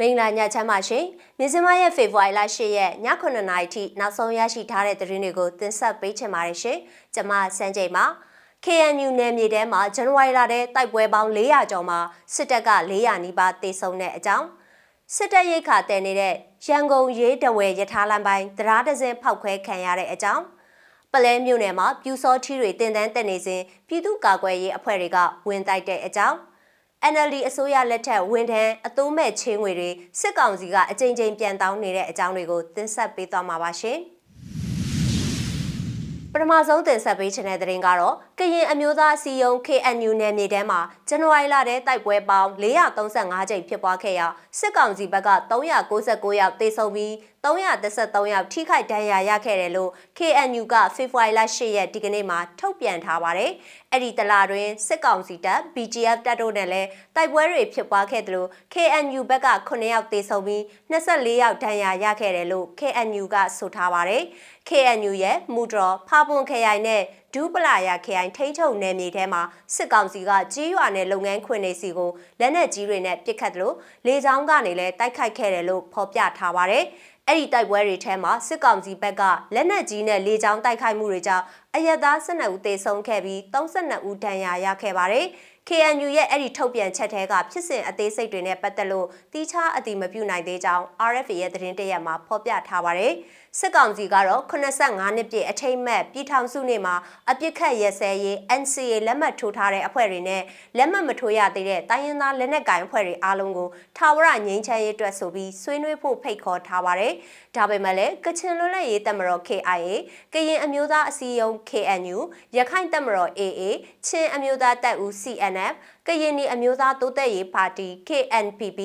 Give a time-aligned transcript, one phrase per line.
[0.00, 1.04] မင်္ဂလာညချမ်းပါရှင်
[1.38, 6.78] မြစမရဲ့ဖေဖော်ဝါရီလ10ရက်ည9:00နာရီထိနောက်ဆုံးရရှိထားတဲ့သတင်းတွေကိုတင်ဆက်ပေးချင်ပါတယ်ရှင်
[7.14, 8.04] ကျွန်မစန်းချိန်ပါ
[8.64, 11.98] KNU နယ်မြေထဲမှာဇန်နဝါရီလထဲတိုက်ပွဲပေါင်း400ကျော်မှာ
[12.34, 14.46] စစ်တပ်က400နီးပါးတေဆုံးတဲ့အကြောင်း
[15.14, 16.34] စစ်တပ်ရိတ်ခါတည်နေတဲ့
[16.66, 20.42] ရန်ကုန်ရေးတဝဲရထားလမ်းပိုင်းတရားဒဇင်ဖောက်ခွဲခံရတဲ့အကြောင်း
[21.12, 25.18] ပလဲမြို့နယ်မှာပြူစောထီတွေတင်တန်းတက်နေစဉ်ပြည်သူ့ကာကွယ်ရေးအဖွဲ့တွေက
[25.48, 26.36] ဝင်တိုက်တဲ့အကြောင်း
[27.12, 29.90] NLD အစိုးရလက်ထက်ဝန်ထမ်းအသုံးမဲ့ချင်းငွေတွေ
[30.20, 33.98] စစ်ကောင်စီကအကြိမ်ကြိမ်ပြန်တောင်းနေတဲ့အကြောင်းတွေကိုတင်ဆက်ပေးသွားမှာပါရှင်။
[36.32, 44.26] ပထမဆုံးတင်ဆက်ပေးချင်တဲ့သတင်းကတော့ကရင်အမျိုးသားအစည်းအရုံး KNU နယ်မြေထဲမှာဇန်နဝါရီလထဲတိုက်ပွဲပေါင်း435ကြိမ်ဖြစ်ပွားခဲ့ရာ
[44.58, 47.12] စစ်ကောင်စီဘက်က396ယောက်သေဆုံးပြီး
[47.46, 53.50] 333ယောက်ထိခိုက်ဒဏ်ရာရခဲ့တယ်လို့ KNU ကဖေဖော်ဝါရီလ10ရက်ဒီကနေ့မှာထုတ်ပြန်ထားပါတယ်။
[53.92, 64.22] အဲ့ဒီတလာတွင်စစ်ကောင်စီတပ် BGF တပ်တို့နဲ့လည်းတိုက်ပွဲတွေဖြစ်ပွားခဲ့တယ်လို့ KNU ဘက်က9ယောက်သေဆုံးပြီး24ယောက်ဒဏ်ရာရခဲ့တယ်လို့ KNU ကဆိုထားပါတယ်။
[64.68, 67.02] KNU ရဲ့မူတော်ဖာပွန်ခရိုင်နဲ့
[67.34, 69.42] ဒူးပလာယာခရိုင်ထိန်းချုပ်နယ်မြေထဲမှာ
[69.74, 72.10] စစ်ကောင်စီကကြီးရွာနယ်လုပ်ငန်းခွင်တွေစီကို
[72.40, 73.74] လက်နက်ကြီးတွေနဲ့ပစ်ခတ်တယ်လို့
[74.06, 76.84] လေကြောင်းကနေလည်းတိုက်ခိုက်ခဲ့တယ်လို့ဖော်ပြထားပါတယ်။
[77.28, 79.22] အဲ့ဒီတိုက်ပွဲတွေထဲမှာစစ်ကောင်စီဘက်က
[79.54, 81.44] လက်နက်ကြီးနဲ့လေကြောင်းတိုက်ခိုက်မှုတွေကြောင့်
[81.76, 85.26] အရက်သား12ဦးသေဆုံးခဲ့ပြီး32ဦးဒဏ်ရာရခဲ့ပါတယ်။
[85.68, 93.12] KNU ရဲ့အဲ့ဒီထုတ်ပြန်ချက်ထဲကဖြစ်စဉ်အသေးစိတ်တွေနဲ့ပတ်သက်လို့တီးခြားအတိမပြုနိုင်သေးကြောင်း RFA ရဲ့သတင်းတရက်မှာဖော်ပြထားပါတယ်။
[93.58, 96.94] စစ်ကောင်စီကတော့85နှစ်ပြည့်အထိမ်းအမှတ်ပြည်ထောင်စုနေ့မှာ
[97.30, 100.42] အပြစ်ခတ်ရဲစဲရေး NCA လက်မှတ်ထိုးထားတဲ့အဖွဲ့တွေနဲ့
[100.76, 107.12] လက်မှတ်မထိုးရသေးတဲ့တိုင်းရင်းသားလက်နက်ကိုင်အဖွဲ့တွေအားလုံးကိုထာဝရငြိမ်းချမ်းရေးအတွက်ဆိုပြီးဆွေးနွေးဖို့ဖိတ်ခေါ်ထားပါတယ်။
[107.56, 109.92] ဒါပေမဲ့လည်းကချင်လွတ်လပ်ရေးတပ်မတော် KIA
[110.34, 112.18] ကရင်အမျိုးသားအစည်းအရုံး KNU
[112.56, 113.62] ရခိုင်တပ်မတော် AA
[114.06, 115.74] ချင်းအမျိုးသားတပ်ဦး CNF
[116.06, 118.80] ကရင်နီအမျိုးသားတိုးတက်ရေးပါတီ KNPP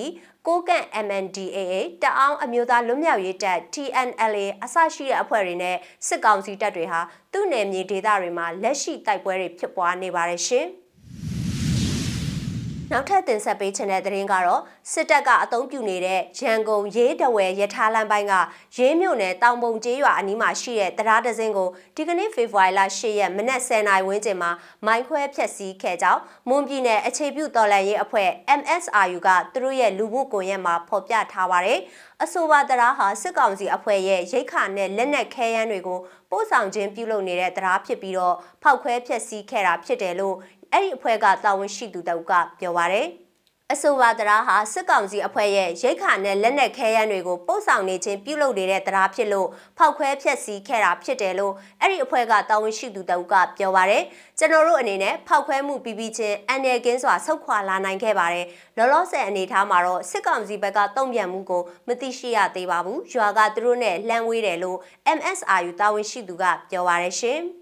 [0.47, 5.77] ကိုကန့် MNDAA တအောင်းအမျိုးသားလွတ်မြောက်ရေးတပ် TNLA အစရှိတဲ့အဖွဲ့တွေနဲ့
[6.07, 6.99] စစ်ကောင်စီတပ်တွေဟာ
[7.31, 10.67] သူ့နယ်မြေဒေသတွေမှာလက်ရှိတိုက်ပွဲတွေဖြစ်ပွားနေပါတယ်ရှင်။
[12.93, 18.33] နောက်ထပ်တင်ဆက်ပေးချင်တဲ့သတင်းကတော့စစ်တပ်ကအုံပြုနေတဲ့ရန်ကုန်ရေးတဝဲရထားလမ်းပိုင်းက
[18.77, 24.51] ရေးမြို့နယ်တောင်ပုံကျေးရွာအနီးမှာရှိတဲ့တရားဒဇင်းကိုဒီကနေ့ဖေဖော်ဝါရီလ10ရက်မနက်10:00နာရီဝန်းကျင်မှာ
[24.85, 28.29] မိုင်းခွဲဖျက်ဆီးခဲ့ကြောင်းမွန်ပြည်နယ်အခြေပြုတော်လှန်ရေးအဖွဲ့
[28.59, 31.79] MSRU ကသူတို့ရဲ့လူမှုကွန်ရက်မှာဖော်ပြထားပါတယ်။
[32.23, 35.99] အဆိုပါတရားဟာစစ်ကောင်စီအဖွဲ့ရဲ့ရိတ်ခါနဲ့လက်နက်ခဲယမ်းတွေကို
[36.31, 40.35] ပို့ဆောင်ခြင်းပြုလုပ်နေတဲ့တရားဖြစ်ပြီးတော့ဖောက်ခွဲဖျက်ဆီးခဲ့တာဖြစ်တယ်လို့
[40.73, 43.09] အဲ့ဒီအဖွဲ့ကတာဝန်ရှိသူတအုပ်ကပြောပါရယ်
[43.73, 54.03] အဆိုပါတရားဟာစစ်ကောင်စီအဖွဲ့ရဲ့ရိတ်ခါနဲ့လက်နက်ခဲယမ်းတွေကိုပို့ဆောင်နေခြင်းပြုလုပ်နေတဲ့တရားဖြစ်လို့ဖောက်ခွဲဖျက်ဆီးခဲ့တာဖြစ်တယ်လို့အဲ့ဒီအဖွဲ့ကတာဝန်ရှိသူတအုပ်ကပြောပါရယ်
[54.39, 58.45] ကျွန်တော်တို့အနေနဲ့ဖောက်ခွဲမှုပြီးပြီးချင်းအန်နယ်ကင်းစွာဆုတ်ခွာလာနိုင်ခဲ့ပါတယ်
[58.77, 64.77] လောလောဆယ်အနေထားမှာတော့စစ်ကောင်စီဘက်ကတုံ့ပြန်မှုကိုမသိရှိရသေးပါဘူးရွာကသူတို့နဲ့လှမ်းဝေးတယ်လို့
[65.17, 67.60] MSRU တာဝန်ရှိသူကပြောပါရယ်ရှင်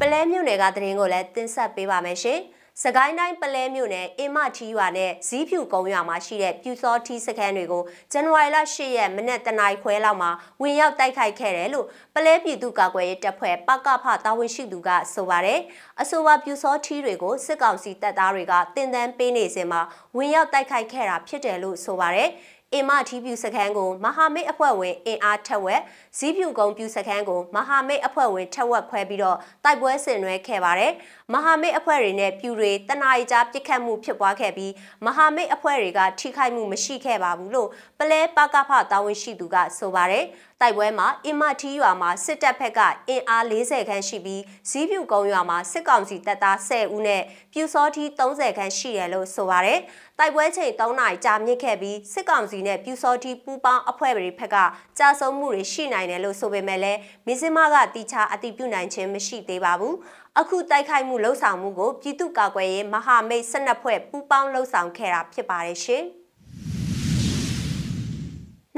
[0.00, 2.40] ပလဲမြို့နယ်ကသတင်းကိုလည်းတင်ဆက်ပေးပါမယ်ရှင်။
[2.82, 7.82] စကိုင်းတိုင်းပလဲမြို့နယ်အင်မထီရွာနဲ့ဇီးဖြူကုန်းရွာမှာရှိတဲ့ပြူစောထီစခန်းတွေကို
[8.12, 10.30] ဇန်နဝါရီလ10ရက်မနက်တနာရီခွဲလောက်မှာ
[10.62, 15.60] ဝင်ရောက်တိုက်ခိုက်ခဲ့တယ်လို့ပလဲပြည်သူ့ကာကွယ်ရေးတပ်ဖွဲ့ပကဖတာဝန်ရှိသူကဆိုပါတယ်။
[16.00, 19.80] အဆိုပါပြူစောထီတွေကိုစစ်ကောင်စီတပ်သားတွေကတင်တန်းပေးနေစဉ်မှာ
[20.16, 22.28] ဝင်ရောက်တိုက်ခိုက်ခဲ့တာဖြစ်တယ်လို့ဆိုပါတယ်။
[22.74, 25.80] အင်မထီးပြူစခန်းကိုမဟာမိတ်အဖွဲ့ဝင်အင်အားထက်ဝက်
[26.18, 30.92] ဇီးပြူကုန်းပြူစခန်းကိုမဟာမိတ်အဖွဲ့ဝင်ထက်ဝက်ခွဲပြီးတော့တိုက်ပွဲဆင်နွှဲခဲ့ပါတယ်။
[31.32, 34.72] မဟာမိတ်အဖွဲ့တွေနဲ့ပြူတွေတနာရီကြားပစ်ခတ်မှုဖြစ်ပွားခဲ့ပြီး
[35.04, 37.68] မဟာမိတ်အဖွဲ့တွေကထိခိုက်မှုမရှိခဲ့ပါဘူးလို့
[37.98, 40.24] ပလဲပကဖတာဝန်ရှိသူကဆိုပါတယ်။
[40.60, 49.80] တိုက်ပွဲမှာအင်မထီရွာမှာစစ်တပ်ဖက်ကအင်အား40ခန်းရှိပြီးဇီးပြူကုန်းရွာမှာစစ်ကောင်စီတပ်သား10ဦးနဲ့ပြူစောထီ30ခန်းရှိတယ်လို့ဆိုပါတယ်။
[50.20, 54.56] တိုက်ပွဲချိန်3နာရီကြာမြင့်ခဲ့ပြီးစစ်ကောင်စီနဲ့ပြူစောထီပူးပေါင်းအဖွဲ့တွေဖက်က
[54.98, 59.94] ကြာဆုံးမှုတွေရှိနိုင်တယ်လို့ဆိုပေမဲ့လည်းမင်းစမကတီချာအတိပြုနိုင်ခြင်းမရှိသေးပါဘူး။
[60.40, 66.04] အခုတိုက်ခိုက်မှုလှုံ့ဆော်မှုကိုပြည်သူ့ကာကွယ်ရေးမဟာမိတ်၁၂ဖွဲ့ပူးပေါင်းလှုံ့ဆော်ခဲ့တာဖြစ်ပါတယ်ရှင်။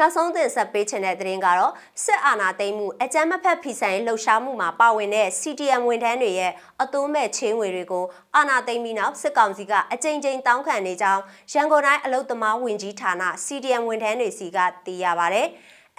[0.00, 1.72] နောက်ဆုံးတင်ဆက်ပေးချင်တဲ့သတင်းကတော့
[2.04, 6.52] စစ်အာဏာသိမ်းမှုအကြမ်းမဖက်ဖီဆိုင်လှုပ်ရှားမှုမှာပါဝင်တဲ့ CTM ဝန်ထမ်းတွေရဲ့
[6.82, 8.04] အသွုံးမဲ့ချင်းငွေတွေကို
[8.36, 13.12] အာဏာသိမ်းပြီးနောက်စစ်ကောင်စီကအကြိမ်ကြိမ်တောင်းခံနေကြောင်းရန်ကုန်တိုင်းအလုတ်သမားဝင်ကြီးဌာန
[13.44, 15.42] CTM ဝန်ထမ်းတွေစီကသိရပါဗျ။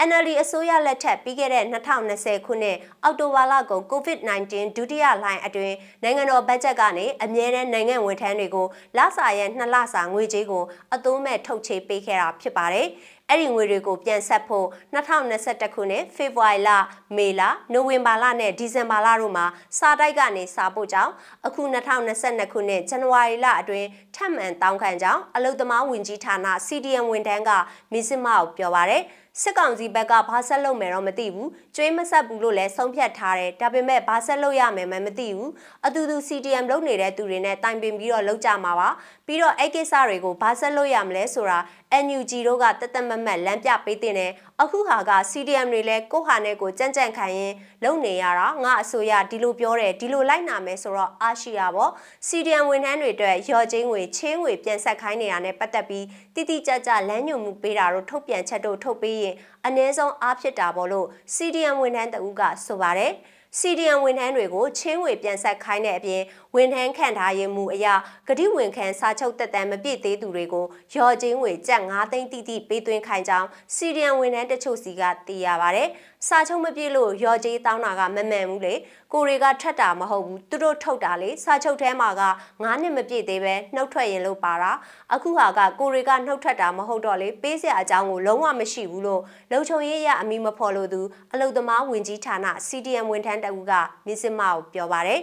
[0.09, 8.67] NLD အစိုးရလက်ထက်ပြီးခဲ့တဲ့2020ခုနှစ်အောက်တိုဘာလကုန် COVID-19 ဒုတိယလှိုင်းအတွင်းနိုင်ငံတော်ဘတ်ဂျက်ကနေအမြဲတမ်းနိုင်ငံဝန်ထမ်းတွေကို
[8.97, 10.63] လစာရဲ့2လစာငွေကြေးကို
[10.93, 12.87] အသုံးမဲ့ထုတ်ချေပေးခဲ့တာဖြစ်ပါတယ်။
[13.31, 16.69] အဲ့ဒီငွေတွေကိုပြန်ဆက်ဖို့2021ခုနှစ်ဖေဖော်ဝါရီလ
[17.17, 17.41] မေလ
[17.73, 19.45] နိုဝင်ဘာလနဲ့ဒီဇင်ဘာလတို့မှာ
[19.77, 21.11] စာတိုက်ကနေစာပို့ကြောင်း
[21.47, 26.35] အခု2022ခုနှစ်ဇန်နဝါရီလအတွင်းထပ်မံတောင်းခံကြောင်းအလုသမားဝင်ကြီးဌာန
[26.67, 27.51] CDM ဝန်ထမ်းက
[27.93, 29.03] မစ္စမအောင်ပြောပါရယ်
[29.39, 35.51] စစ်ကောင်စီဘက်ကဘာဆက်လုပ်မယ်တော့မသိဘူးကျွေးမဆက်ဘူးလို့လည်းဆုံးဖြတ်ထားတယ်ဒါပေမဲ့ဘာဆက်လုပ်ရမယ်မှမသိဘူး
[35.85, 38.89] အတူတူ CDM လုပ်နေတဲ့သူတွေနဲ့တိုင်ပင်ပြီးတော့လုပ်ကြမှာပါ
[39.27, 41.59] ပြီးတော့အဲ့ကိစ္စတွေကိုဘာဆက်လုပ်ရမလဲဆိုတာ
[42.05, 44.31] NUG တို့ကတသက်မမတ်လမ်းပြပေးတင်တယ်
[44.61, 51.85] အခုဟာက CDM တွေလည်းကိုဟာနဲ့ကိုကြမ်းကြမ်းခံရင်လုံနေရတာငါအစိုးရဒီလိုပြောတယ်ဒီလိုလိုက်နာမယ်ဆိုတော့အားရှိရပါ
[52.27, 56.05] CDM ဝန်ထမ်းတွေအတွက်ရော်ချင်းငွေချင်းငွေပြန်ဆက်ခိုင်းနေတာနဲ့ပတ်သက်ပြီး
[56.35, 59.35] တိတိကျကျလမ်းညွှန်မှုပေးတာတို့ထုတ်ပြန်ချက်တို့ထုတ်ပေးရင်
[59.67, 63.13] အ ਨੇ ဆုံးအားဖြစ်တာပေါ့လို့ CDM ဝန်ထမ်းတဦးကဆိုပါတယ်။
[63.59, 66.21] CDM ဝန်ထမ်းတွေကိုချင်းဝေပြန်ဆက်ခိုင်းတဲ့အပြင်
[66.55, 67.93] ဝန်ထမ်းခန့်ထားရေးမှုအရာ
[68.27, 70.65] ဂတိဝန်ခံစာချုပ်တက်တမ်းမပြည့်သေးသူတွေကို
[70.95, 75.83] ရော်ချင်းဝေကျပ်9သိန်းတိတိပေးသွင်းခိုင်းကြောင်း CDM ဝန်ထမ်းတချို့စီကသိရပါဗျ။
[76.27, 78.73] စာချုပ်မပြည့်လို့ရော်ကြီးတောင်းတာကမမှန်ဘူးလေ။
[79.13, 82.23] ကိုတွေကထက်တာမဟုတ်ဘူးသူတို့ထုတ်တာလေစာချုပ်ထဲမှာက
[82.61, 84.71] 9နှစ်မပြည့်သေးပဲနှုတ်ထွက်ရင်လို့ပါတာ။
[85.13, 89.21] အခုဟာကကိုတွေကနှုတ်ထွက်တာမဟုတ်တော့လေပေးစရာအကြောင်းကိုလုံးဝမရှိဘူးလို့
[89.51, 91.01] လုံချုံရေးရအမိမဖော်လို့သူ
[91.33, 92.37] အလုသမားဝင်ကြီးဌာန
[92.67, 93.73] CDM ဝန်ထမ်းတအူက
[94.07, 95.21] မစ္စမကိုပြောပါတယ်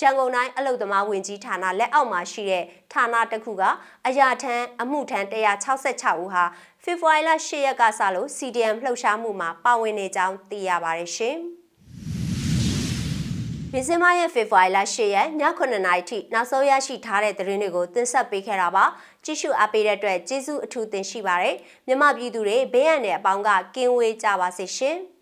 [0.00, 3.62] ရန်ကုန်တိုင်းအလုသမားဝင်ကြီးဌာနလက်အောက်မှာရှိတဲ့ဌာနတစ်ခုက
[4.06, 6.44] အရာထမ်းအမှုထမ်း166ဦးဟာ
[6.82, 11.38] ဖေဖော်ဝါရီလ10ရက်ကစလို့ CDM လှုပ်ရှားမှုမှာပါဝင်နေကြောင်းသိရပါတယ်ရှင်။
[13.72, 15.28] မင်းစမရဲ့ဖေဖော်ဝါရီလ10ရက်ည
[15.58, 18.84] 9:00နာရီထိနောက်ဆုံးရရှိထားတဲ့သတင်းတွေကိုတင်ဆက်ပေးခဲ့တာပါ
[19.24, 24.98] ကြည့်ရှုအားပေးတဲ့အတွက်ကျေးဇူးအထူးတင်ရှိပါတယ်မြမပြည်သူတွေဘေးရန်တဲ့အပေါင်းကကင်းဝေးကြပါစေရှင်။